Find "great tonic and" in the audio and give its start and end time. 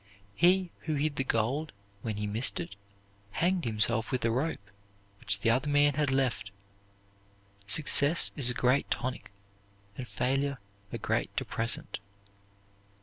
8.55-10.07